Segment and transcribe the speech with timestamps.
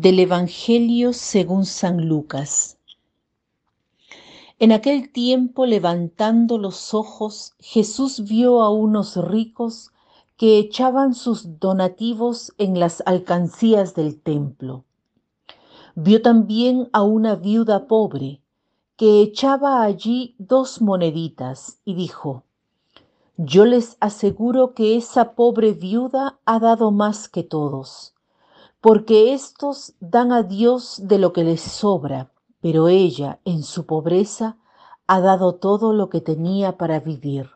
[0.00, 2.78] Del Evangelio según San Lucas.
[4.60, 9.90] En aquel tiempo, levantando los ojos, Jesús vio a unos ricos
[10.36, 14.84] que echaban sus donativos en las alcancías del templo.
[15.96, 18.40] Vio también a una viuda pobre
[18.96, 22.44] que echaba allí dos moneditas y dijo,
[23.36, 28.14] Yo les aseguro que esa pobre viuda ha dado más que todos
[28.80, 34.56] porque éstos dan a Dios de lo que les sobra, pero ella, en su pobreza,
[35.06, 37.50] ha dado todo lo que tenía para vivir.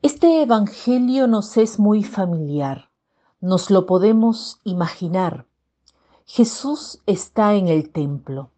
[0.00, 2.88] Este Evangelio nos es muy familiar,
[3.40, 5.46] nos lo podemos imaginar.
[6.24, 8.50] Jesús está en el templo.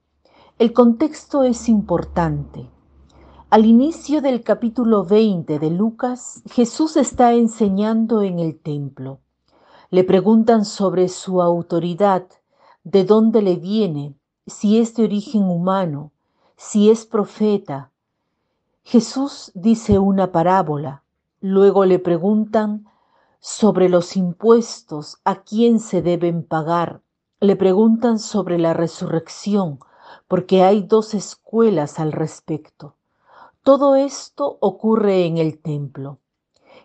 [0.58, 2.68] El contexto es importante.
[3.48, 9.20] Al inicio del capítulo 20 de Lucas, Jesús está enseñando en el templo.
[9.92, 12.24] Le preguntan sobre su autoridad,
[12.84, 14.14] de dónde le viene,
[14.46, 16.12] si es de origen humano,
[16.56, 17.90] si es profeta.
[18.84, 21.02] Jesús dice una parábola.
[21.40, 22.86] Luego le preguntan
[23.40, 27.00] sobre los impuestos, a quién se deben pagar.
[27.40, 29.80] Le preguntan sobre la resurrección,
[30.28, 32.94] porque hay dos escuelas al respecto.
[33.64, 36.18] Todo esto ocurre en el templo.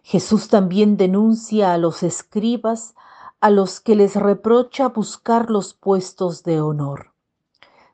[0.08, 2.94] Jesús también denuncia a los escribas
[3.40, 7.16] a los que les reprocha buscar los puestos de honor.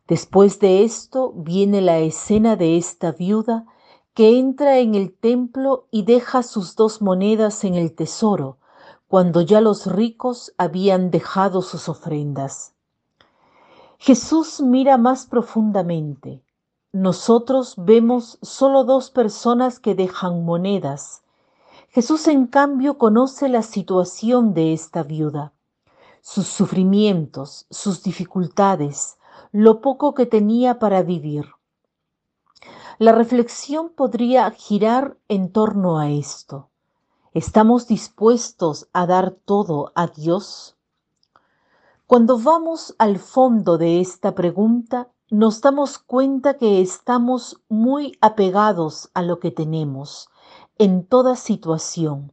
[0.09, 3.65] Después de esto viene la escena de esta viuda
[4.13, 8.57] que entra en el templo y deja sus dos monedas en el tesoro,
[9.07, 12.73] cuando ya los ricos habían dejado sus ofrendas.
[13.99, 16.43] Jesús mira más profundamente.
[16.91, 21.20] Nosotros vemos solo dos personas que dejan monedas,
[21.93, 25.51] Jesús en cambio conoce la situación de esta viuda,
[26.21, 29.17] sus sufrimientos, sus dificultades,
[29.51, 31.47] lo poco que tenía para vivir.
[32.97, 36.69] La reflexión podría girar en torno a esto.
[37.33, 40.77] ¿Estamos dispuestos a dar todo a Dios?
[42.07, 49.21] Cuando vamos al fondo de esta pregunta, nos damos cuenta que estamos muy apegados a
[49.21, 50.29] lo que tenemos,
[50.77, 52.31] en toda situación,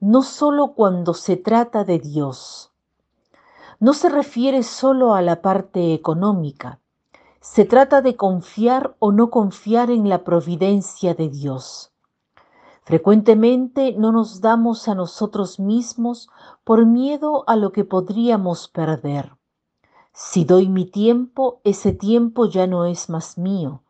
[0.00, 2.70] no solo cuando se trata de Dios.
[3.80, 6.80] No se refiere solo a la parte económica,
[7.40, 11.92] se trata de confiar o no confiar en la providencia de Dios.
[12.82, 16.28] Frecuentemente no nos damos a nosotros mismos
[16.64, 19.36] por miedo a lo que podríamos perder.
[20.12, 23.82] Si doy mi tiempo, ese tiempo ya no es más mío,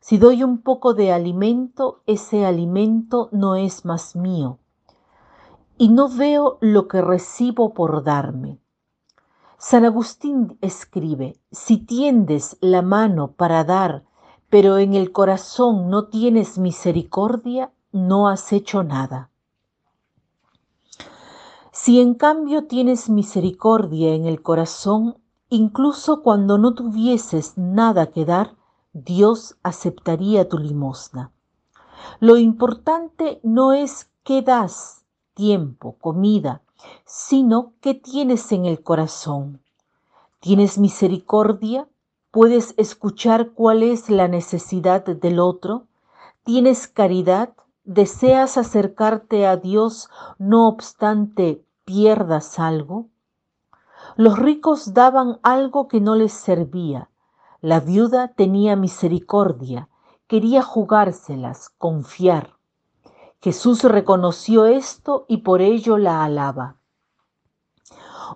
[0.00, 4.58] si doy un poco de alimento, ese alimento no es más mío.
[5.78, 8.58] Y no veo lo que recibo por darme.
[9.58, 14.04] San Agustín escribe, si tiendes la mano para dar,
[14.50, 19.30] pero en el corazón no tienes misericordia, no has hecho nada.
[21.72, 25.18] Si en cambio tienes misericordia en el corazón,
[25.48, 28.55] incluso cuando no tuvieses nada que dar,
[29.04, 31.30] Dios aceptaría tu limosna.
[32.18, 36.62] Lo importante no es qué das, tiempo, comida,
[37.04, 39.60] sino qué tienes en el corazón.
[40.40, 41.86] ¿Tienes misericordia?
[42.30, 45.88] ¿Puedes escuchar cuál es la necesidad del otro?
[46.42, 47.52] ¿Tienes caridad?
[47.84, 50.08] ¿Deseas acercarte a Dios
[50.38, 53.08] no obstante pierdas algo?
[54.16, 57.10] Los ricos daban algo que no les servía,
[57.60, 59.88] la viuda tenía misericordia,
[60.26, 62.56] quería jugárselas, confiar.
[63.40, 66.76] Jesús reconoció esto y por ello la alaba.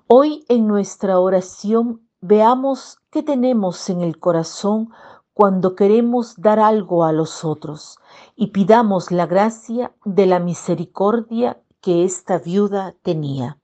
[0.07, 4.91] Hoy en nuestra oración veamos qué tenemos en el corazón
[5.35, 7.99] cuando queremos dar algo a los otros
[8.37, 13.60] y pidamos la gracia de la misericordia que esta viuda tenía.